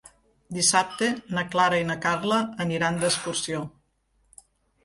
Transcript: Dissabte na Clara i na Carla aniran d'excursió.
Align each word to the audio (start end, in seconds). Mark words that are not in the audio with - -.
Dissabte 0.55 1.09
na 1.37 1.43
Clara 1.55 1.79
i 1.83 1.87
na 1.91 1.97
Carla 2.07 2.39
aniran 2.67 2.99
d'excursió. 3.05 3.61